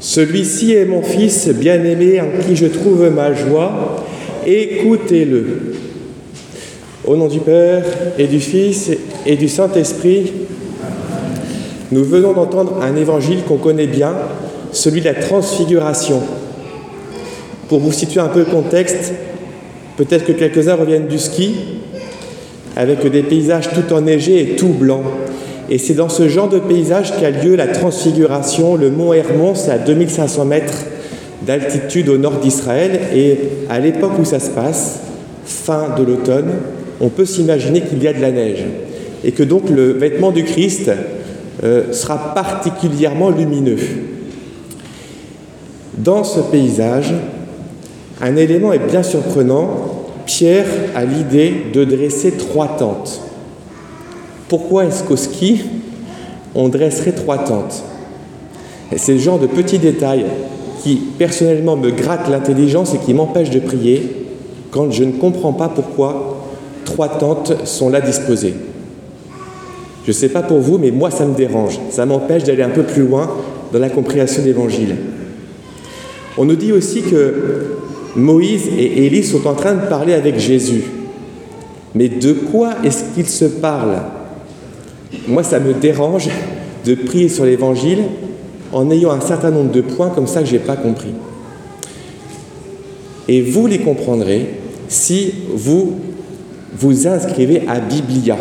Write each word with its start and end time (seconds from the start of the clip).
Celui-ci 0.00 0.74
est 0.74 0.84
mon 0.84 1.02
fils 1.02 1.48
bien-aimé 1.48 2.20
en 2.20 2.42
qui 2.42 2.54
je 2.54 2.66
trouve 2.66 3.10
ma 3.10 3.34
joie. 3.34 4.04
Écoutez-le. 4.46 5.74
Au 7.04 7.16
nom 7.16 7.26
du 7.26 7.40
Père 7.40 7.84
et 8.18 8.26
du 8.26 8.38
Fils 8.38 8.90
et 9.26 9.36
du 9.36 9.48
Saint-Esprit, 9.48 10.32
nous 11.90 12.04
venons 12.04 12.32
d'entendre 12.32 12.80
un 12.82 12.94
évangile 12.96 13.42
qu'on 13.48 13.56
connaît 13.56 13.86
bien, 13.86 14.14
celui 14.72 15.00
de 15.00 15.06
la 15.06 15.14
transfiguration. 15.14 16.20
Pour 17.68 17.80
vous 17.80 17.92
situer 17.92 18.20
un 18.20 18.28
peu 18.28 18.40
le 18.40 18.44
contexte, 18.44 19.14
peut-être 19.96 20.26
que 20.26 20.32
quelques-uns 20.32 20.74
reviennent 20.74 21.08
du 21.08 21.18
ski, 21.18 21.54
avec 22.76 23.04
des 23.10 23.22
paysages 23.22 23.70
tout 23.70 23.92
enneigés 23.92 24.42
et 24.42 24.56
tout 24.56 24.68
blancs. 24.68 25.04
Et 25.70 25.78
c'est 25.78 25.94
dans 25.94 26.08
ce 26.08 26.28
genre 26.28 26.48
de 26.48 26.58
paysage 26.58 27.12
qu'a 27.18 27.30
lieu 27.30 27.54
la 27.54 27.66
transfiguration. 27.66 28.76
Le 28.76 28.90
mont 28.90 29.12
Hermon, 29.12 29.54
c'est 29.54 29.70
à 29.70 29.78
2500 29.78 30.44
mètres 30.46 30.84
d'altitude 31.42 32.08
au 32.08 32.16
nord 32.16 32.38
d'Israël. 32.40 33.00
Et 33.14 33.38
à 33.68 33.78
l'époque 33.78 34.12
où 34.18 34.24
ça 34.24 34.40
se 34.40 34.50
passe, 34.50 35.00
fin 35.44 35.94
de 35.98 36.04
l'automne, 36.04 36.52
on 37.00 37.08
peut 37.08 37.26
s'imaginer 37.26 37.82
qu'il 37.82 38.02
y 38.02 38.08
a 38.08 38.12
de 38.12 38.20
la 38.20 38.30
neige. 38.30 38.64
Et 39.24 39.32
que 39.32 39.42
donc 39.42 39.68
le 39.68 39.92
vêtement 39.92 40.30
du 40.30 40.44
Christ 40.44 40.90
euh, 41.64 41.92
sera 41.92 42.34
particulièrement 42.34 43.30
lumineux. 43.30 43.78
Dans 45.98 46.24
ce 46.24 46.40
paysage, 46.40 47.12
un 48.22 48.36
élément 48.36 48.72
est 48.72 48.78
bien 48.90 49.02
surprenant. 49.02 50.06
Pierre 50.24 50.66
a 50.94 51.04
l'idée 51.04 51.52
de 51.74 51.84
dresser 51.84 52.32
trois 52.32 52.76
tentes. 52.78 53.27
Pourquoi 54.48 54.86
est-ce 54.86 55.04
qu'au 55.04 55.16
ski, 55.16 55.60
on 56.54 56.68
dresserait 56.68 57.12
trois 57.12 57.38
tentes 57.38 57.82
C'est 58.96 59.12
le 59.12 59.18
genre 59.18 59.38
de 59.38 59.46
petits 59.46 59.78
détails 59.78 60.24
qui, 60.82 60.96
personnellement, 61.18 61.76
me 61.76 61.90
grattent 61.90 62.30
l'intelligence 62.30 62.94
et 62.94 62.98
qui 62.98 63.12
m'empêchent 63.12 63.50
de 63.50 63.60
prier 63.60 64.26
quand 64.70 64.90
je 64.90 65.04
ne 65.04 65.12
comprends 65.12 65.52
pas 65.52 65.68
pourquoi 65.68 66.38
trois 66.84 67.08
tentes 67.08 67.66
sont 67.66 67.90
là 67.90 68.00
disposées. 68.00 68.54
Je 70.04 70.10
ne 70.10 70.14
sais 70.14 70.30
pas 70.30 70.42
pour 70.42 70.60
vous, 70.60 70.78
mais 70.78 70.90
moi, 70.90 71.10
ça 71.10 71.26
me 71.26 71.34
dérange. 71.34 71.78
Ça 71.90 72.06
m'empêche 72.06 72.44
d'aller 72.44 72.62
un 72.62 72.70
peu 72.70 72.84
plus 72.84 73.06
loin 73.06 73.30
dans 73.72 73.78
la 73.78 73.90
compréhension 73.90 74.40
de 74.40 74.46
l'Évangile. 74.46 74.96
On 76.38 76.46
nous 76.46 76.56
dit 76.56 76.72
aussi 76.72 77.02
que 77.02 77.76
Moïse 78.16 78.68
et 78.78 79.04
Élie 79.04 79.24
sont 79.24 79.46
en 79.46 79.54
train 79.54 79.74
de 79.74 79.86
parler 79.86 80.14
avec 80.14 80.38
Jésus. 80.38 80.84
Mais 81.94 82.08
de 82.08 82.32
quoi 82.32 82.76
est-ce 82.84 83.04
qu'ils 83.14 83.28
se 83.28 83.44
parlent? 83.44 84.00
Moi, 85.26 85.42
ça 85.42 85.60
me 85.60 85.74
dérange 85.74 86.28
de 86.84 86.94
prier 86.94 87.28
sur 87.28 87.44
l'Évangile 87.44 88.00
en 88.72 88.90
ayant 88.90 89.10
un 89.10 89.20
certain 89.20 89.50
nombre 89.50 89.72
de 89.72 89.80
points 89.80 90.10
comme 90.10 90.26
ça 90.26 90.40
que 90.40 90.46
je 90.46 90.52
n'ai 90.52 90.58
pas 90.58 90.76
compris. 90.76 91.12
Et 93.28 93.42
vous 93.42 93.66
les 93.66 93.78
comprendrez 93.78 94.46
si 94.88 95.32
vous 95.54 95.98
vous 96.76 97.06
inscrivez 97.06 97.62
à 97.68 97.80
Biblia. 97.80 98.36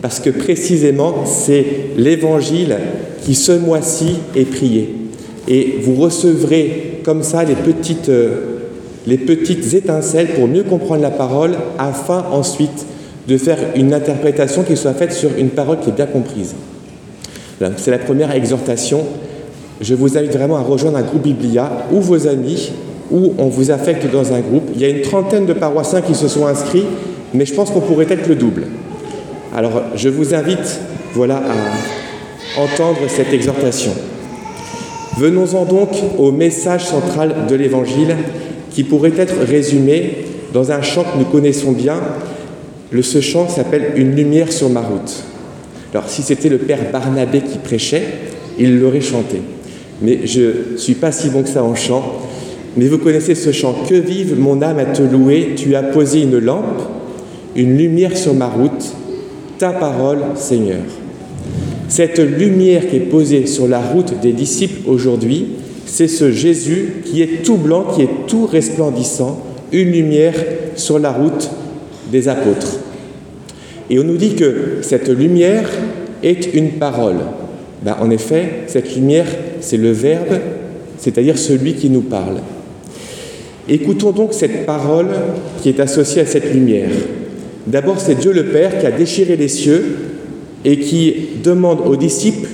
Parce 0.00 0.20
que 0.20 0.30
précisément, 0.30 1.24
c'est 1.24 1.64
l'Évangile 1.96 2.76
qui 3.22 3.34
ce 3.34 3.52
mois-ci 3.52 4.16
est 4.34 4.44
prié. 4.44 4.94
Et 5.48 5.78
vous 5.82 5.94
recevrez 5.94 7.00
comme 7.04 7.22
ça 7.22 7.44
les 7.44 7.54
petites, 7.54 8.08
euh, 8.08 8.58
les 9.06 9.18
petites 9.18 9.74
étincelles 9.74 10.34
pour 10.34 10.48
mieux 10.48 10.64
comprendre 10.64 11.02
la 11.02 11.10
parole, 11.10 11.52
afin 11.78 12.24
ensuite 12.32 12.86
de 13.28 13.36
faire 13.36 13.58
une 13.76 13.94
interprétation 13.94 14.62
qui 14.62 14.76
soit 14.76 14.94
faite 14.94 15.12
sur 15.12 15.30
une 15.38 15.50
parole 15.50 15.78
qui 15.80 15.90
est 15.90 15.94
bien 15.94 16.06
comprise. 16.06 16.54
C'est 17.76 17.90
la 17.90 17.98
première 17.98 18.32
exhortation. 18.32 19.02
Je 19.80 19.94
vous 19.94 20.18
invite 20.18 20.32
vraiment 20.32 20.56
à 20.56 20.62
rejoindre 20.62 20.98
un 20.98 21.02
groupe 21.02 21.22
Biblia 21.22 21.70
ou 21.92 22.00
vos 22.00 22.26
amis, 22.26 22.72
ou 23.10 23.34
on 23.38 23.46
vous 23.46 23.70
affecte 23.70 24.10
dans 24.10 24.32
un 24.32 24.40
groupe. 24.40 24.70
Il 24.74 24.80
y 24.80 24.84
a 24.84 24.88
une 24.88 25.02
trentaine 25.02 25.46
de 25.46 25.52
paroissiens 25.52 26.00
qui 26.00 26.14
se 26.14 26.28
sont 26.28 26.46
inscrits, 26.46 26.84
mais 27.34 27.46
je 27.46 27.54
pense 27.54 27.70
qu'on 27.70 27.80
pourrait 27.80 28.06
être 28.10 28.28
le 28.28 28.34
double. 28.34 28.64
Alors 29.54 29.82
je 29.94 30.08
vous 30.08 30.34
invite 30.34 30.80
voilà, 31.14 31.36
à 32.56 32.60
entendre 32.60 32.98
cette 33.08 33.32
exhortation. 33.32 33.92
Venons-en 35.18 35.64
donc 35.66 35.90
au 36.18 36.32
message 36.32 36.86
central 36.86 37.46
de 37.48 37.54
l'Évangile 37.54 38.16
qui 38.70 38.82
pourrait 38.82 39.12
être 39.16 39.34
résumé 39.46 40.24
dans 40.52 40.72
un 40.72 40.80
chant 40.80 41.04
que 41.04 41.18
nous 41.18 41.26
connaissons 41.26 41.72
bien. 41.72 41.96
Le, 42.92 43.02
ce 43.02 43.20
chant 43.20 43.48
s'appelle 43.48 43.92
Une 43.96 44.14
lumière 44.14 44.52
sur 44.52 44.68
ma 44.68 44.80
route. 44.80 45.24
Alors 45.92 46.08
si 46.08 46.22
c'était 46.22 46.48
le 46.48 46.58
père 46.58 46.90
Barnabé 46.92 47.40
qui 47.40 47.58
prêchait, 47.58 48.02
il 48.58 48.78
l'aurait 48.78 49.00
chanté. 49.00 49.40
Mais 50.02 50.26
je 50.26 50.72
ne 50.72 50.76
suis 50.76 50.94
pas 50.94 51.12
si 51.12 51.30
bon 51.30 51.42
que 51.42 51.48
ça 51.48 51.64
en 51.64 51.74
chant. 51.74 52.20
Mais 52.76 52.88
vous 52.88 52.98
connaissez 52.98 53.34
ce 53.34 53.52
chant. 53.52 53.74
Que 53.88 53.94
vive 53.94 54.38
mon 54.38 54.60
âme 54.62 54.78
à 54.78 54.84
te 54.84 55.02
louer, 55.02 55.54
tu 55.56 55.74
as 55.74 55.82
posé 55.82 56.22
une 56.22 56.38
lampe, 56.38 56.82
une 57.56 57.76
lumière 57.76 58.16
sur 58.16 58.34
ma 58.34 58.46
route, 58.46 58.94
ta 59.58 59.70
parole, 59.70 60.20
Seigneur. 60.34 60.82
Cette 61.88 62.18
lumière 62.18 62.88
qui 62.88 62.96
est 62.96 63.00
posée 63.00 63.46
sur 63.46 63.68
la 63.68 63.80
route 63.80 64.20
des 64.20 64.32
disciples 64.32 64.88
aujourd'hui, 64.88 65.48
c'est 65.86 66.08
ce 66.08 66.32
Jésus 66.32 67.02
qui 67.04 67.20
est 67.20 67.42
tout 67.42 67.56
blanc, 67.56 67.84
qui 67.94 68.02
est 68.02 68.26
tout 68.26 68.46
resplendissant, 68.46 69.40
une 69.72 69.92
lumière 69.92 70.34
sur 70.74 70.98
la 70.98 71.12
route 71.12 71.50
des 72.10 72.28
apôtres. 72.28 72.78
Et 73.90 73.98
on 73.98 74.04
nous 74.04 74.16
dit 74.16 74.34
que 74.34 74.78
cette 74.82 75.08
lumière 75.08 75.68
est 76.22 76.54
une 76.54 76.72
parole. 76.72 77.16
Ben, 77.82 77.96
en 78.00 78.10
effet, 78.10 78.64
cette 78.68 78.94
lumière, 78.94 79.26
c'est 79.60 79.76
le 79.76 79.90
Verbe, 79.90 80.38
c'est-à-dire 80.98 81.38
celui 81.38 81.74
qui 81.74 81.90
nous 81.90 82.02
parle. 82.02 82.38
Écoutons 83.68 84.12
donc 84.12 84.32
cette 84.32 84.66
parole 84.66 85.08
qui 85.62 85.68
est 85.68 85.80
associée 85.80 86.22
à 86.22 86.26
cette 86.26 86.52
lumière. 86.52 86.90
D'abord, 87.66 88.00
c'est 88.00 88.16
Dieu 88.16 88.32
le 88.32 88.46
Père 88.46 88.78
qui 88.78 88.86
a 88.86 88.90
déchiré 88.90 89.36
les 89.36 89.48
cieux 89.48 89.96
et 90.64 90.78
qui 90.78 91.14
demande 91.42 91.80
aux 91.86 91.96
disciples 91.96 92.48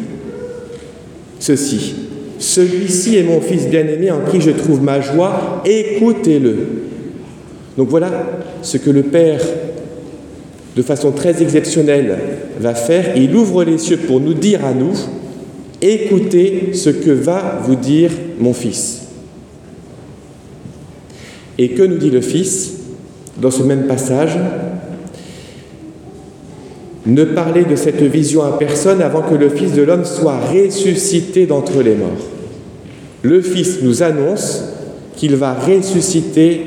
ceci. 1.39 1.95
Celui-ci 2.39 3.17
est 3.17 3.23
mon 3.23 3.41
Fils 3.41 3.69
bien-aimé 3.69 4.11
en 4.11 4.21
qui 4.31 4.41
je 4.41 4.51
trouve 4.51 4.83
ma 4.83 5.01
joie, 5.01 5.63
écoutez-le. 5.65 6.57
Donc 7.79 7.91
voilà 7.91 8.11
ce 8.61 8.77
que 8.77 8.91
le 8.91 9.05
Père, 9.05 9.41
de 10.75 10.83
façon 10.83 11.13
très 11.13 11.41
exceptionnelle, 11.41 12.19
va 12.59 12.75
faire. 12.75 13.17
Il 13.17 13.37
ouvre 13.37 13.63
les 13.63 13.79
cieux 13.79 13.99
pour 13.99 14.19
nous 14.19 14.35
dire 14.35 14.65
à 14.65 14.75
nous, 14.75 14.95
écoutez 15.81 16.71
ce 16.75 16.91
que 16.91 17.13
va 17.13 17.63
vous 17.65 17.77
dire 17.77 18.11
mon 18.41 18.53
Fils. 18.53 19.03
Et 21.57 21.71
que 21.71 21.85
nous 21.85 21.99
dit 21.99 22.11
le 22.11 22.21
Fils 22.21 22.75
dans 23.41 23.53
ce 23.53 23.63
même 23.63 23.87
passage 23.87 24.37
ne 27.07 27.25
parlez 27.25 27.65
de 27.65 27.77
cette 27.77 28.03
vision 28.03 28.43
à 28.43 28.59
personne 28.59 29.01
avant 29.01 29.23
que 29.23 29.37
le 29.37 29.49
Fils 29.49 29.73
de 29.73 29.83
l'homme 29.83 30.05
soit 30.05 30.41
ressuscité 30.41 31.47
d'entre 31.47 31.81
les 31.81 31.95
morts. 31.95 32.27
Le 33.23 33.41
Fils 33.41 33.79
nous 33.83 34.03
annonce 34.03 34.65
qu'il 35.17 35.37
va 35.37 35.55
ressusciter 35.55 36.67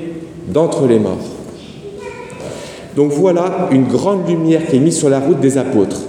d'entre 0.51 0.85
les 0.87 0.99
morts. 0.99 1.17
Donc 2.95 3.11
voilà 3.11 3.69
une 3.71 3.85
grande 3.85 4.27
lumière 4.27 4.67
qui 4.67 4.75
est 4.75 4.79
mise 4.79 4.97
sur 4.97 5.09
la 5.09 5.19
route 5.19 5.39
des 5.39 5.57
apôtres. 5.57 6.01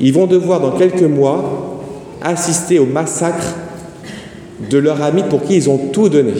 Ils 0.00 0.12
vont 0.12 0.26
devoir 0.26 0.60
dans 0.60 0.72
quelques 0.72 1.02
mois 1.02 1.78
assister 2.22 2.78
au 2.78 2.86
massacre 2.86 3.54
de 4.70 4.78
leur 4.78 5.02
ami 5.02 5.22
pour 5.28 5.42
qui 5.42 5.54
ils 5.56 5.70
ont 5.70 5.78
tout 5.92 6.08
donné. 6.08 6.34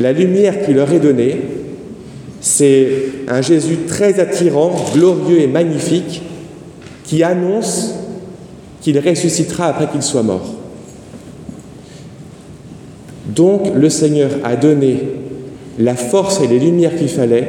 La 0.00 0.12
lumière 0.12 0.64
qui 0.64 0.72
leur 0.72 0.92
est 0.92 1.00
donnée, 1.00 1.40
c'est 2.40 2.88
un 3.28 3.42
Jésus 3.42 3.78
très 3.86 4.20
attirant, 4.20 4.72
glorieux 4.94 5.40
et 5.40 5.46
magnifique, 5.46 6.22
qui 7.04 7.22
annonce 7.22 7.94
qu'il 8.80 8.98
ressuscitera 8.98 9.66
après 9.66 9.88
qu'il 9.88 10.02
soit 10.02 10.22
mort. 10.22 10.54
Donc 13.26 13.72
le 13.74 13.88
Seigneur 13.90 14.30
a 14.44 14.56
donné 14.56 15.00
la 15.78 15.94
force 15.94 16.40
et 16.40 16.46
les 16.46 16.58
lumières 16.58 16.96
qu'il 16.96 17.08
fallait 17.08 17.48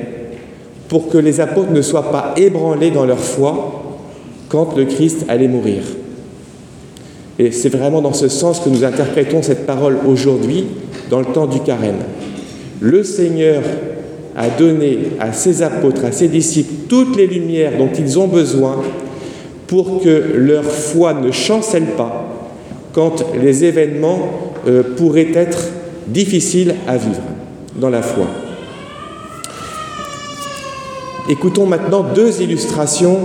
pour 0.87 1.09
que 1.09 1.17
les 1.17 1.39
apôtres 1.39 1.71
ne 1.71 1.81
soient 1.81 2.11
pas 2.11 2.33
ébranlés 2.37 2.91
dans 2.91 3.05
leur 3.05 3.19
foi 3.19 3.83
quand 4.49 4.75
le 4.75 4.85
Christ 4.85 5.25
allait 5.27 5.47
mourir. 5.47 5.83
Et 7.37 7.51
c'est 7.51 7.69
vraiment 7.69 8.01
dans 8.01 8.13
ce 8.13 8.27
sens 8.27 8.59
que 8.59 8.69
nous 8.69 8.83
interprétons 8.83 9.41
cette 9.41 9.65
parole 9.65 9.97
aujourd'hui, 10.05 10.65
dans 11.09 11.19
le 11.19 11.27
temps 11.27 11.47
du 11.47 11.61
carême. 11.61 11.99
Le 12.81 13.03
Seigneur 13.03 13.63
a 14.35 14.49
donné 14.49 14.97
à 15.19 15.31
ses 15.31 15.61
apôtres, 15.61 16.05
à 16.05 16.11
ses 16.11 16.27
disciples, 16.27 16.73
toutes 16.87 17.15
les 17.15 17.27
lumières 17.27 17.77
dont 17.77 17.89
ils 17.97 18.19
ont 18.19 18.27
besoin 18.27 18.81
pour 19.67 20.01
que 20.01 20.33
leur 20.35 20.63
foi 20.63 21.13
ne 21.13 21.31
chancelle 21.31 21.95
pas 21.97 22.25
quand 22.93 23.23
les 23.39 23.63
événements 23.63 24.19
euh, 24.67 24.83
pourraient 24.97 25.31
être 25.33 25.69
difficiles 26.07 26.75
à 26.87 26.97
vivre 26.97 27.21
dans 27.79 27.89
la 27.89 28.01
foi. 28.01 28.27
Écoutons 31.29 31.65
maintenant 31.65 32.03
deux 32.03 32.41
illustrations 32.41 33.19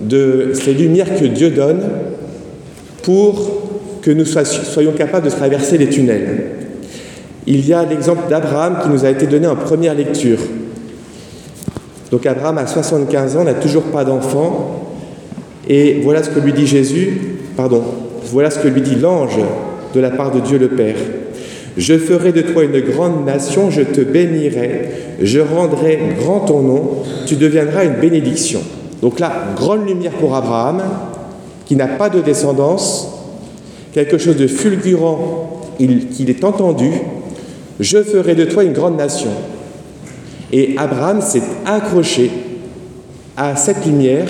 de 0.00 0.52
ces 0.54 0.74
lumières 0.74 1.18
que 1.18 1.24
Dieu 1.24 1.50
donne 1.50 1.82
pour 3.02 3.62
que 4.02 4.10
nous 4.10 4.24
soyons 4.24 4.92
capables 4.92 5.26
de 5.26 5.30
traverser 5.30 5.78
les 5.78 5.88
tunnels. 5.88 6.44
Il 7.46 7.66
y 7.66 7.72
a 7.72 7.84
l'exemple 7.84 8.28
d'Abraham 8.28 8.78
qui 8.82 8.88
nous 8.88 9.04
a 9.04 9.10
été 9.10 9.26
donné 9.26 9.46
en 9.46 9.56
première 9.56 9.94
lecture. 9.94 10.38
Donc 12.10 12.26
Abraham 12.26 12.58
a 12.58 12.66
75 12.66 13.36
ans, 13.36 13.44
n'a 13.44 13.54
toujours 13.54 13.84
pas 13.84 14.04
d'enfant, 14.04 14.94
et 15.68 16.00
voilà 16.02 16.22
ce 16.22 16.30
que 16.30 16.40
lui 16.40 16.52
dit 16.52 16.66
Jésus, 16.66 17.38
pardon, 17.56 17.82
voilà 18.24 18.50
ce 18.50 18.58
que 18.58 18.68
lui 18.68 18.80
dit 18.80 18.96
l'ange 18.96 19.38
de 19.94 20.00
la 20.00 20.10
part 20.10 20.30
de 20.30 20.40
Dieu 20.40 20.58
le 20.58 20.68
Père. 20.68 20.96
Je 21.76 21.98
ferai 21.98 22.32
de 22.32 22.40
toi 22.40 22.64
une 22.64 22.80
grande 22.80 23.26
nation, 23.26 23.70
je 23.70 23.82
te 23.82 24.00
bénirai, 24.00 24.88
je 25.20 25.40
rendrai 25.40 25.98
grand 26.18 26.40
ton 26.40 26.62
nom, 26.62 26.90
tu 27.26 27.36
deviendras 27.36 27.84
une 27.84 27.96
bénédiction. 27.96 28.60
Donc 29.02 29.20
là, 29.20 29.30
grande 29.56 29.86
lumière 29.86 30.12
pour 30.12 30.34
Abraham, 30.34 30.82
qui 31.66 31.76
n'a 31.76 31.86
pas 31.86 32.08
de 32.08 32.20
descendance, 32.20 33.08
quelque 33.92 34.16
chose 34.16 34.36
de 34.36 34.46
fulgurant 34.46 35.60
qu'il 35.76 36.30
est 36.30 36.44
entendu, 36.44 36.92
je 37.78 38.02
ferai 38.02 38.34
de 38.34 38.44
toi 38.44 38.64
une 38.64 38.72
grande 38.72 38.96
nation. 38.96 39.30
Et 40.52 40.76
Abraham 40.78 41.20
s'est 41.20 41.42
accroché 41.66 42.30
à 43.36 43.54
cette 43.54 43.84
lumière, 43.84 44.28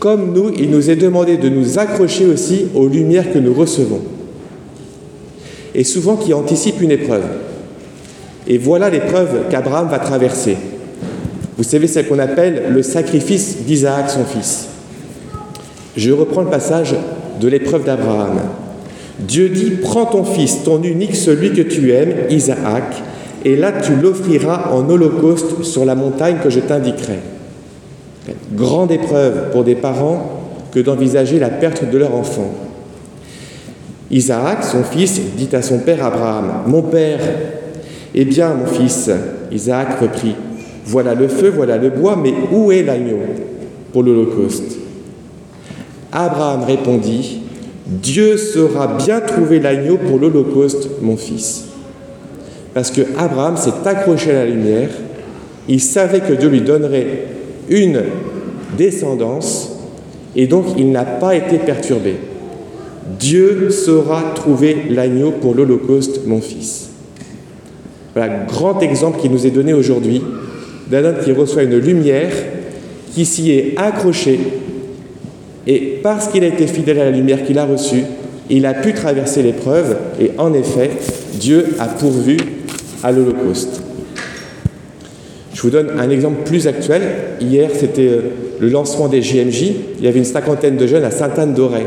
comme 0.00 0.32
nous, 0.32 0.50
il 0.58 0.70
nous 0.70 0.90
est 0.90 0.96
demandé 0.96 1.36
de 1.36 1.48
nous 1.48 1.78
accrocher 1.78 2.26
aussi 2.26 2.66
aux 2.74 2.88
lumières 2.88 3.32
que 3.32 3.38
nous 3.38 3.54
recevons 3.54 4.00
et 5.74 5.84
souvent 5.84 6.16
qui 6.16 6.34
anticipe 6.34 6.80
une 6.80 6.90
épreuve. 6.90 7.24
Et 8.46 8.58
voilà 8.58 8.90
l'épreuve 8.90 9.48
qu'Abraham 9.50 9.88
va 9.88 9.98
traverser. 9.98 10.56
Vous 11.56 11.64
savez, 11.64 11.86
celle 11.86 12.08
qu'on 12.08 12.18
appelle 12.18 12.64
le 12.70 12.82
sacrifice 12.82 13.58
d'Isaac, 13.66 14.10
son 14.10 14.24
fils. 14.24 14.68
Je 15.96 16.10
reprends 16.10 16.42
le 16.42 16.50
passage 16.50 16.94
de 17.40 17.48
l'épreuve 17.48 17.84
d'Abraham. 17.84 18.40
Dieu 19.20 19.48
dit, 19.48 19.70
prends 19.82 20.06
ton 20.06 20.24
fils, 20.24 20.64
ton 20.64 20.82
unique, 20.82 21.14
celui 21.14 21.52
que 21.52 21.62
tu 21.62 21.92
aimes, 21.92 22.14
Isaac, 22.30 22.84
et 23.44 23.56
là 23.56 23.72
tu 23.72 23.94
l'offriras 23.94 24.70
en 24.72 24.88
holocauste 24.88 25.62
sur 25.62 25.84
la 25.84 25.94
montagne 25.94 26.38
que 26.42 26.50
je 26.50 26.60
t'indiquerai. 26.60 27.18
Grande 28.54 28.90
épreuve 28.90 29.50
pour 29.52 29.64
des 29.64 29.74
parents 29.74 30.40
que 30.72 30.80
d'envisager 30.80 31.38
la 31.38 31.50
perte 31.50 31.88
de 31.90 31.98
leur 31.98 32.14
enfant. 32.14 32.50
Isaac, 34.12 34.62
son 34.62 34.84
fils, 34.84 35.20
dit 35.36 35.48
à 35.52 35.62
son 35.62 35.78
père 35.78 36.04
Abraham, 36.04 36.64
Mon 36.66 36.82
père, 36.82 37.20
eh 38.14 38.24
bien, 38.26 38.52
mon 38.54 38.66
fils, 38.66 39.10
Isaac 39.50 39.98
reprit, 40.00 40.36
Voilà 40.84 41.14
le 41.14 41.28
feu, 41.28 41.50
voilà 41.54 41.78
le 41.78 41.88
bois, 41.88 42.16
mais 42.22 42.34
où 42.52 42.70
est 42.70 42.82
l'agneau 42.82 43.20
pour 43.90 44.02
l'Holocauste? 44.02 44.76
Abraham 46.12 46.64
répondit, 46.64 47.40
Dieu 47.86 48.36
saura 48.36 48.98
bien 48.98 49.20
trouver 49.20 49.60
l'agneau 49.60 49.96
pour 49.96 50.18
l'Holocauste, 50.18 50.90
mon 51.00 51.16
fils. 51.16 51.64
Parce 52.74 52.90
que 52.90 53.00
Abraham 53.18 53.56
s'est 53.56 53.72
accroché 53.86 54.30
à 54.30 54.44
la 54.44 54.46
lumière, 54.46 54.90
il 55.68 55.80
savait 55.80 56.20
que 56.20 56.34
Dieu 56.34 56.50
lui 56.50 56.60
donnerait 56.60 57.24
une 57.70 58.02
descendance, 58.76 59.72
et 60.36 60.46
donc 60.46 60.66
il 60.76 60.92
n'a 60.92 61.04
pas 61.04 61.34
été 61.34 61.56
perturbé. 61.58 62.16
Dieu 63.18 63.70
saura 63.70 64.32
trouver 64.34 64.86
l'agneau 64.90 65.32
pour 65.32 65.54
l'Holocauste, 65.54 66.26
mon 66.26 66.40
fils. 66.40 66.90
Voilà, 68.14 68.44
grand 68.46 68.80
exemple 68.80 69.20
qui 69.20 69.28
nous 69.28 69.46
est 69.46 69.50
donné 69.50 69.72
aujourd'hui 69.72 70.22
d'un 70.90 71.04
homme 71.04 71.16
qui 71.24 71.32
reçoit 71.32 71.62
une 71.62 71.78
lumière, 71.78 72.30
qui 73.14 73.24
s'y 73.24 73.50
est 73.50 73.74
accroché, 73.76 74.38
et 75.66 76.00
parce 76.02 76.28
qu'il 76.28 76.44
a 76.44 76.48
été 76.48 76.66
fidèle 76.66 77.00
à 77.00 77.04
la 77.04 77.10
lumière 77.10 77.44
qu'il 77.44 77.58
a 77.58 77.64
reçue, 77.64 78.02
il 78.50 78.66
a 78.66 78.74
pu 78.74 78.92
traverser 78.92 79.42
l'épreuve, 79.42 79.96
et 80.20 80.32
en 80.38 80.52
effet, 80.52 80.90
Dieu 81.34 81.76
a 81.78 81.86
pourvu 81.86 82.36
à 83.02 83.12
l'Holocauste. 83.12 83.82
Je 85.54 85.62
vous 85.62 85.70
donne 85.70 85.92
un 85.98 86.10
exemple 86.10 86.42
plus 86.44 86.66
actuel. 86.66 87.02
Hier, 87.40 87.70
c'était 87.72 88.08
euh, 88.08 88.20
le 88.58 88.68
lancement 88.68 89.06
des 89.06 89.22
JMJ. 89.22 89.62
Il 89.98 90.04
y 90.04 90.08
avait 90.08 90.18
une 90.18 90.24
cinquantaine 90.24 90.76
de 90.76 90.86
jeunes 90.88 91.04
à 91.04 91.12
Sainte-Anne-d'Auray. 91.12 91.84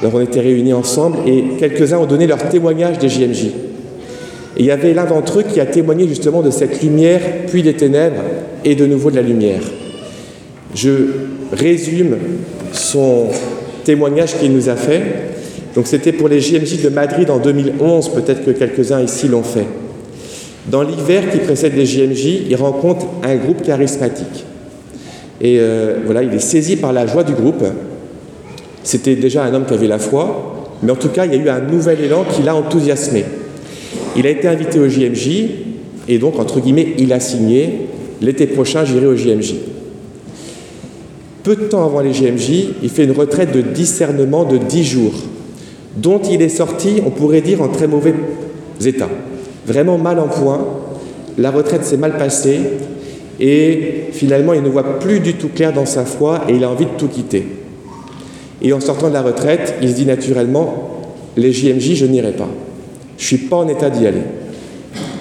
Alors 0.00 0.14
on 0.14 0.20
était 0.20 0.40
réunis 0.40 0.72
ensemble 0.72 1.18
et 1.26 1.44
quelques-uns 1.58 1.98
ont 1.98 2.06
donné 2.06 2.26
leur 2.26 2.48
témoignage 2.48 2.98
des 2.98 3.08
JMJ. 3.08 3.44
Et 4.56 4.60
il 4.60 4.66
y 4.66 4.70
avait 4.70 4.94
l'un 4.94 5.04
d'entre 5.04 5.40
eux 5.40 5.42
qui 5.42 5.60
a 5.60 5.66
témoigné 5.66 6.06
justement 6.06 6.42
de 6.42 6.50
cette 6.50 6.82
lumière, 6.82 7.20
puis 7.48 7.62
des 7.62 7.74
ténèbres, 7.74 8.22
et 8.64 8.74
de 8.74 8.86
nouveau 8.86 9.10
de 9.10 9.16
la 9.16 9.22
lumière. 9.22 9.62
Je 10.74 10.90
résume 11.52 12.16
son 12.72 13.26
témoignage 13.84 14.38
qu'il 14.38 14.52
nous 14.52 14.68
a 14.68 14.76
fait. 14.76 15.02
Donc 15.74 15.86
c'était 15.86 16.12
pour 16.12 16.28
les 16.28 16.40
JMJ 16.40 16.82
de 16.82 16.88
Madrid 16.88 17.30
en 17.30 17.38
2011, 17.38 18.10
peut-être 18.10 18.44
que 18.44 18.52
quelques-uns 18.52 19.02
ici 19.02 19.28
l'ont 19.28 19.42
fait. 19.42 19.66
Dans 20.70 20.82
l'hiver 20.82 21.30
qui 21.30 21.38
précède 21.38 21.76
les 21.76 21.84
JMJ, 21.84 22.46
il 22.48 22.56
rencontre 22.56 23.06
un 23.22 23.36
groupe 23.36 23.62
charismatique. 23.62 24.44
Et 25.40 25.58
euh, 25.58 25.96
voilà, 26.04 26.22
il 26.22 26.32
est 26.32 26.38
saisi 26.38 26.76
par 26.76 26.92
la 26.92 27.06
joie 27.06 27.24
du 27.24 27.34
groupe, 27.34 27.64
c'était 28.84 29.16
déjà 29.16 29.42
un 29.44 29.52
homme 29.52 29.64
qui 29.66 29.74
avait 29.74 29.88
la 29.88 29.98
foi, 29.98 30.68
mais 30.82 30.92
en 30.92 30.96
tout 30.96 31.08
cas, 31.08 31.24
il 31.26 31.34
y 31.34 31.36
a 31.36 31.42
eu 31.42 31.48
un 31.48 31.60
nouvel 31.60 32.00
élan 32.00 32.24
qui 32.30 32.42
l'a 32.42 32.54
enthousiasmé. 32.54 33.24
Il 34.16 34.26
a 34.26 34.30
été 34.30 34.46
invité 34.46 34.78
au 34.78 34.88
JMJ, 34.88 35.28
et 36.06 36.18
donc, 36.18 36.38
entre 36.38 36.60
guillemets, 36.60 36.94
il 36.98 37.12
a 37.12 37.18
signé 37.18 37.88
l'été 38.20 38.46
prochain, 38.46 38.84
j'irai 38.84 39.06
au 39.06 39.16
JMJ. 39.16 39.54
Peu 41.42 41.56
de 41.56 41.62
temps 41.62 41.84
avant 41.84 42.00
les 42.00 42.12
JMJ, 42.12 42.50
il 42.82 42.88
fait 42.90 43.04
une 43.04 43.12
retraite 43.12 43.52
de 43.52 43.60
discernement 43.60 44.44
de 44.44 44.58
10 44.58 44.84
jours, 44.84 45.14
dont 45.96 46.20
il 46.20 46.42
est 46.42 46.48
sorti, 46.48 47.02
on 47.04 47.10
pourrait 47.10 47.40
dire, 47.40 47.62
en 47.62 47.68
très 47.68 47.86
mauvais 47.86 48.14
état. 48.84 49.08
Vraiment 49.66 49.98
mal 49.98 50.18
en 50.18 50.28
point. 50.28 50.66
La 51.38 51.50
retraite 51.50 51.84
s'est 51.84 51.96
mal 51.96 52.16
passée 52.16 52.60
et 53.40 54.04
finalement, 54.12 54.52
il 54.52 54.62
ne 54.62 54.68
voit 54.68 54.98
plus 55.00 55.20
du 55.20 55.34
tout 55.34 55.48
clair 55.48 55.72
dans 55.72 55.86
sa 55.86 56.04
foi 56.04 56.42
et 56.48 56.54
il 56.54 56.64
a 56.64 56.70
envie 56.70 56.86
de 56.86 56.92
tout 56.96 57.08
quitter. 57.08 57.46
Et 58.64 58.72
en 58.72 58.80
sortant 58.80 59.08
de 59.08 59.12
la 59.12 59.20
retraite, 59.20 59.74
il 59.82 59.90
se 59.90 59.94
dit 59.94 60.06
naturellement, 60.06 61.02
les 61.36 61.52
JMJ, 61.52 61.94
je 61.94 62.06
n'irai 62.06 62.32
pas. 62.32 62.48
Je 63.18 63.22
ne 63.22 63.26
suis 63.26 63.38
pas 63.46 63.56
en 63.56 63.68
état 63.68 63.90
d'y 63.90 64.06
aller. 64.06 64.22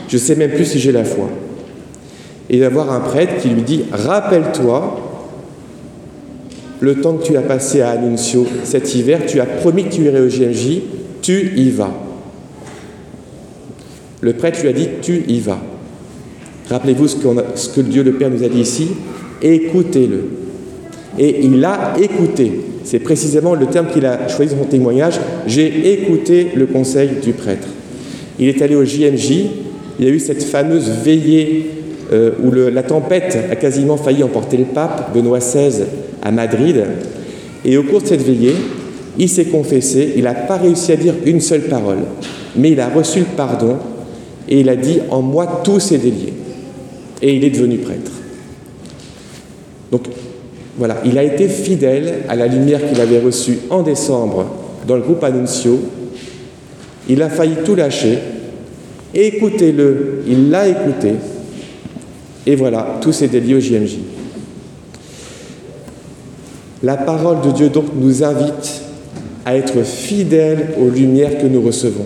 Je 0.08 0.16
ne 0.16 0.22
sais 0.22 0.36
même 0.36 0.52
plus 0.52 0.64
si 0.64 0.80
j'ai 0.80 0.94
la 0.94 1.04
foi. 1.04 1.28
Et 2.50 2.56
il 2.56 2.62
va 2.62 2.70
voir 2.70 2.92
un 2.92 3.02
prêtre 3.02 3.42
qui 3.42 3.50
lui 3.50 3.62
dit, 3.62 3.84
rappelle-toi, 3.92 4.98
le 6.80 7.02
temps 7.02 7.16
que 7.16 7.24
tu 7.24 7.36
as 7.36 7.42
passé 7.42 7.82
à 7.82 7.92
Annuncio 7.92 8.48
cet 8.64 8.96
hiver, 8.96 9.26
tu 9.28 9.42
as 9.42 9.46
promis 9.46 9.86
que 9.86 9.94
tu 9.94 10.04
irais 10.04 10.22
au 10.22 10.30
JMJ, 10.30 10.82
tu 11.22 11.54
y 11.58 11.70
vas. 11.70 11.94
Le 14.22 14.34
prêtre 14.34 14.62
lui 14.62 14.70
a 14.70 14.74
dit, 14.74 14.88
tu 15.02 15.26
y 15.28 15.42
vas. 15.42 15.60
Rappelez-vous 16.70 17.10
ce, 17.10 17.70
que 17.76 17.82
Dieu 17.82 18.04
le 18.04 18.14
Père 18.14 18.30
nous 18.30 18.44
a 18.44 18.48
dit 18.48 18.62
ici, 18.62 18.88
écoutez-le. 19.42 20.30
Et 21.20 21.46
il 21.46 21.64
a 21.66 21.96
écouté. 22.00 22.73
C'est 22.84 23.00
précisément 23.00 23.56
le 23.56 23.66
terme 23.68 23.88
qu'il 23.88 24.06
a 24.06 24.28
choisi 24.28 24.56
dans 24.56 24.64
son 24.64 24.68
témoignage. 24.68 25.16
J'ai 25.48 25.94
écouté 25.94 26.50
le 26.56 26.66
conseil 26.66 27.10
du 27.24 27.34
prêtre. 27.34 27.68
Il 28.40 28.48
est 28.48 28.62
allé 28.62 28.76
au 28.76 28.84
JMJ. 28.84 29.32
Il 30.00 30.06
y 30.06 30.08
a 30.08 30.12
eu 30.12 30.20
cette 30.20 30.44
fameuse 30.44 30.90
veillée 31.04 31.70
euh, 32.12 32.32
où 32.44 32.52
la 32.52 32.84
tempête 32.84 33.38
a 33.50 33.56
quasiment 33.56 33.98
failli 33.98 34.24
emporter 34.24 34.58
le 34.58 34.66
pape, 34.66 35.14
Benoît 35.14 35.40
XVI, 35.40 35.84
à 36.22 36.32
Madrid. 36.32 36.84
Et 37.64 37.78
au 37.78 37.84
cours 37.84 38.02
de 38.02 38.08
cette 38.08 38.22
veillée, 38.24 38.56
il 39.18 39.30
s'est 39.30 39.46
confessé. 39.46 40.14
Il 40.18 40.24
n'a 40.24 40.34
pas 40.34 40.58
réussi 40.58 40.92
à 40.92 40.96
dire 40.96 41.14
une 41.26 41.40
seule 41.40 41.64
parole. 41.64 42.00
Mais 42.56 42.72
il 42.72 42.80
a 42.80 42.90
reçu 42.90 43.20
le 43.20 43.26
pardon 43.38 43.78
et 44.50 44.60
il 44.60 44.70
a 44.70 44.76
dit 44.76 45.00
En 45.10 45.22
moi, 45.22 45.62
tout 45.64 45.80
s'est 45.80 45.98
délié. 45.98 46.34
Et 47.22 47.36
il 47.36 47.44
est 47.44 47.50
devenu 47.50 47.78
prêtre. 47.78 48.12
Donc, 49.92 50.08
voilà, 50.78 50.98
il 51.06 51.18
a 51.18 51.24
été 51.24 51.48
fidèle 51.48 52.24
à 52.28 52.36
la 52.36 52.48
lumière 52.48 52.80
qu'il 52.88 53.00
avait 53.00 53.20
reçue 53.20 53.60
en 53.70 53.84
décembre 53.84 54.46
dans 54.88 54.96
le 54.96 55.02
groupe 55.02 55.24
Annuncio. 55.24 55.80
Il 57.08 57.22
a 57.22 57.30
failli 57.30 57.56
tout 57.64 57.76
lâcher. 57.76 58.18
Écoutez-le, 59.14 60.24
il 60.28 60.50
l'a 60.50 60.68
écouté. 60.68 61.14
Et 62.48 62.56
voilà, 62.56 62.98
tout 63.02 63.12
s'est 63.12 63.28
délié 63.28 63.56
au 63.56 63.60
JMJ. 63.60 63.98
La 66.82 66.98
parole 66.98 67.42
de 67.42 67.52
Dieu 67.52 67.70
donc 67.70 67.86
nous 67.96 68.24
invite 68.24 68.82
à 69.46 69.56
être 69.56 69.84
fidèles 69.84 70.74
aux 70.82 70.90
lumières 70.90 71.38
que 71.38 71.46
nous 71.46 71.62
recevons. 71.62 72.06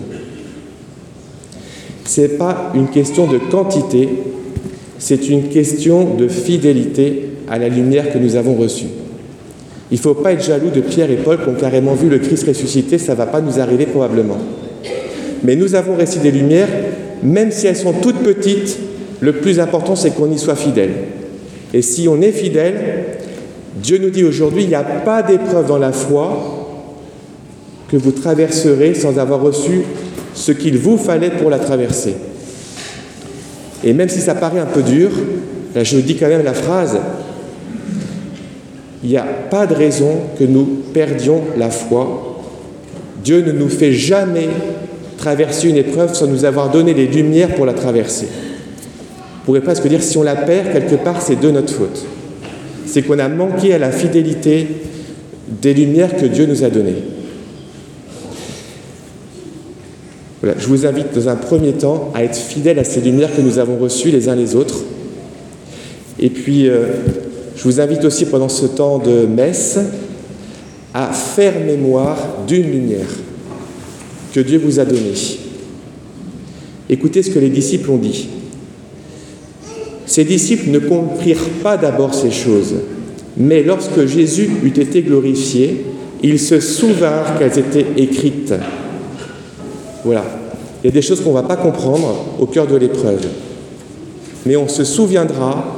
Ce 2.04 2.20
n'est 2.20 2.28
pas 2.28 2.72
une 2.74 2.88
question 2.88 3.26
de 3.26 3.38
quantité, 3.38 4.08
c'est 4.98 5.28
une 5.28 5.48
question 5.48 6.14
de 6.14 6.28
fidélité 6.28 7.27
à 7.50 7.58
la 7.58 7.68
lumière 7.68 8.12
que 8.12 8.18
nous 8.18 8.36
avons 8.36 8.54
reçue. 8.54 8.86
Il 9.90 9.96
ne 9.96 10.02
faut 10.02 10.14
pas 10.14 10.32
être 10.32 10.44
jaloux 10.44 10.70
de 10.70 10.80
Pierre 10.80 11.10
et 11.10 11.16
Paul 11.16 11.42
qui 11.42 11.48
ont 11.48 11.54
carrément 11.54 11.94
vu 11.94 12.08
le 12.08 12.18
Christ 12.18 12.46
ressuscité, 12.46 12.98
ça 12.98 13.12
ne 13.12 13.18
va 13.18 13.26
pas 13.26 13.40
nous 13.40 13.58
arriver 13.58 13.86
probablement. 13.86 14.38
Mais 15.42 15.56
nous 15.56 15.74
avons 15.74 15.96
reçu 15.96 16.18
des 16.18 16.30
lumières, 16.30 16.68
même 17.22 17.50
si 17.50 17.66
elles 17.66 17.76
sont 17.76 17.94
toutes 17.94 18.18
petites, 18.18 18.78
le 19.20 19.34
plus 19.34 19.60
important 19.60 19.96
c'est 19.96 20.10
qu'on 20.10 20.30
y 20.30 20.38
soit 20.38 20.56
fidèle. 20.56 20.90
Et 21.72 21.82
si 21.82 22.08
on 22.08 22.20
est 22.20 22.32
fidèle, 22.32 22.74
Dieu 23.82 23.98
nous 23.98 24.10
dit 24.10 24.24
aujourd'hui, 24.24 24.64
il 24.64 24.68
n'y 24.68 24.74
a 24.74 24.82
pas 24.82 25.22
d'épreuve 25.22 25.66
dans 25.66 25.78
la 25.78 25.92
foi 25.92 26.66
que 27.88 27.96
vous 27.96 28.12
traverserez 28.12 28.94
sans 28.94 29.18
avoir 29.18 29.40
reçu 29.40 29.82
ce 30.34 30.52
qu'il 30.52 30.78
vous 30.78 30.98
fallait 30.98 31.30
pour 31.30 31.50
la 31.50 31.58
traverser. 31.58 32.14
Et 33.84 33.92
même 33.92 34.08
si 34.08 34.20
ça 34.20 34.34
paraît 34.34 34.58
un 34.58 34.66
peu 34.66 34.82
dur, 34.82 35.10
là 35.74 35.84
je 35.84 35.98
dis 35.98 36.16
quand 36.16 36.28
même 36.28 36.44
la 36.44 36.54
phrase, 36.54 36.98
il 39.02 39.10
n'y 39.10 39.16
a 39.16 39.26
pas 39.50 39.66
de 39.66 39.74
raison 39.74 40.16
que 40.38 40.44
nous 40.44 40.64
perdions 40.92 41.42
la 41.56 41.70
foi. 41.70 42.42
Dieu 43.22 43.42
ne 43.42 43.52
nous 43.52 43.68
fait 43.68 43.92
jamais 43.92 44.48
traverser 45.16 45.68
une 45.68 45.76
épreuve 45.76 46.14
sans 46.14 46.26
nous 46.26 46.44
avoir 46.44 46.70
donné 46.70 46.94
les 46.94 47.06
lumières 47.06 47.54
pour 47.54 47.66
la 47.66 47.74
traverser. 47.74 48.28
On 49.42 49.44
pourrait 49.46 49.60
presque 49.60 49.86
dire 49.86 50.02
si 50.02 50.16
on 50.18 50.22
la 50.22 50.36
perd 50.36 50.72
quelque 50.72 50.96
part, 50.96 51.22
c'est 51.22 51.40
de 51.40 51.50
notre 51.50 51.72
faute. 51.72 52.04
C'est 52.86 53.02
qu'on 53.02 53.18
a 53.18 53.28
manqué 53.28 53.74
à 53.74 53.78
la 53.78 53.90
fidélité 53.90 54.66
des 55.48 55.74
lumières 55.74 56.16
que 56.16 56.26
Dieu 56.26 56.46
nous 56.46 56.64
a 56.64 56.70
données. 56.70 57.02
Je 60.42 60.66
vous 60.66 60.86
invite 60.86 61.14
dans 61.14 61.28
un 61.28 61.36
premier 61.36 61.72
temps 61.72 62.12
à 62.14 62.22
être 62.22 62.36
fidèle 62.36 62.78
à 62.78 62.84
ces 62.84 63.00
lumières 63.00 63.34
que 63.34 63.40
nous 63.40 63.58
avons 63.58 63.76
reçues 63.76 64.10
les 64.10 64.28
uns 64.28 64.36
les 64.36 64.54
autres. 64.54 64.84
Et 66.20 66.30
puis, 66.30 66.68
euh, 66.68 66.86
je 67.58 67.64
vous 67.64 67.80
invite 67.80 68.04
aussi 68.04 68.24
pendant 68.26 68.48
ce 68.48 68.66
temps 68.66 68.98
de 68.98 69.26
messe 69.26 69.80
à 70.94 71.08
faire 71.08 71.58
mémoire 71.58 72.16
d'une 72.46 72.70
lumière 72.70 73.08
que 74.32 74.38
Dieu 74.38 74.60
vous 74.64 74.78
a 74.78 74.84
donnée. 74.84 75.14
Écoutez 76.88 77.24
ce 77.24 77.30
que 77.30 77.40
les 77.40 77.50
disciples 77.50 77.90
ont 77.90 77.96
dit. 77.96 78.28
Ces 80.06 80.22
disciples 80.22 80.70
ne 80.70 80.78
comprirent 80.78 81.48
pas 81.60 81.76
d'abord 81.76 82.14
ces 82.14 82.30
choses, 82.30 82.76
mais 83.36 83.64
lorsque 83.64 84.06
Jésus 84.06 84.48
eut 84.62 84.80
été 84.80 85.02
glorifié, 85.02 85.84
ils 86.22 86.38
se 86.38 86.60
souvinrent 86.60 87.38
qu'elles 87.40 87.58
étaient 87.58 87.86
écrites. 87.96 88.54
Voilà. 90.04 90.24
Il 90.84 90.86
y 90.86 90.90
a 90.90 90.92
des 90.92 91.02
choses 91.02 91.20
qu'on 91.22 91.30
ne 91.30 91.34
va 91.34 91.42
pas 91.42 91.56
comprendre 91.56 92.36
au 92.38 92.46
cœur 92.46 92.68
de 92.68 92.76
l'épreuve. 92.76 93.26
Mais 94.46 94.56
on 94.56 94.68
se 94.68 94.84
souviendra 94.84 95.77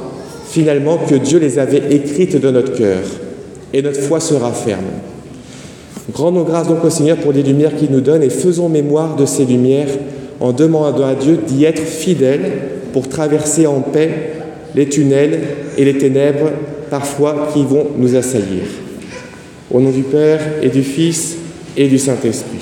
finalement 0.51 0.97
que 0.97 1.15
Dieu 1.15 1.39
les 1.39 1.57
avait 1.59 1.95
écrites 1.95 2.39
dans 2.39 2.51
notre 2.51 2.73
cœur. 2.73 2.99
Et 3.73 3.81
notre 3.81 4.01
foi 4.01 4.19
sera 4.19 4.51
ferme. 4.51 4.83
Rendons 6.13 6.43
grâce 6.43 6.67
donc 6.67 6.83
au 6.83 6.89
Seigneur 6.89 7.17
pour 7.17 7.31
les 7.31 7.41
lumières 7.41 7.75
qu'il 7.75 7.89
nous 7.89 8.01
donne 8.01 8.21
et 8.21 8.29
faisons 8.29 8.67
mémoire 8.67 9.15
de 9.15 9.25
ces 9.25 9.45
lumières 9.45 9.87
en 10.41 10.51
demandant 10.51 11.07
à 11.07 11.15
Dieu 11.15 11.39
d'y 11.47 11.63
être 11.63 11.81
fidèle 11.81 12.51
pour 12.91 13.07
traverser 13.07 13.65
en 13.65 13.79
paix 13.79 14.09
les 14.75 14.89
tunnels 14.89 15.39
et 15.77 15.85
les 15.85 15.97
ténèbres 15.97 16.49
parfois 16.89 17.49
qui 17.53 17.63
vont 17.63 17.87
nous 17.97 18.17
assaillir. 18.17 18.63
Au 19.71 19.79
nom 19.79 19.91
du 19.91 20.03
Père 20.03 20.41
et 20.61 20.67
du 20.67 20.83
Fils 20.83 21.37
et 21.77 21.87
du 21.87 21.97
Saint-Esprit. 21.97 22.59